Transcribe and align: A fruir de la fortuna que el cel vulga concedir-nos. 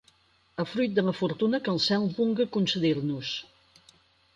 A 0.63 0.65
fruir 0.71 0.91
de 0.95 1.03
la 1.09 1.13
fortuna 1.19 1.61
que 1.67 1.73
el 1.75 1.83
cel 1.91 2.11
vulga 2.19 2.51
concedir-nos. 2.59 3.41